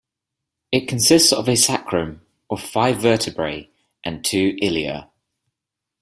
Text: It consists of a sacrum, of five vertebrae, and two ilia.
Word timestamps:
It 0.71 0.87
consists 0.87 1.31
of 1.31 1.47
a 1.47 1.55
sacrum, 1.55 2.21
of 2.49 2.59
five 2.59 2.97
vertebrae, 2.97 3.69
and 4.03 4.25
two 4.25 4.57
ilia. 4.59 5.11